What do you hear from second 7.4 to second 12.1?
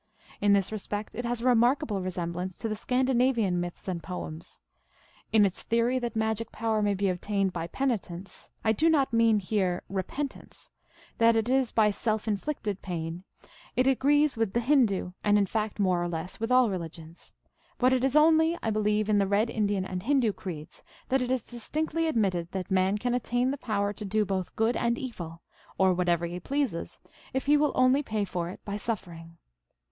by" penitence," 1 do not mean here" repentance," that is by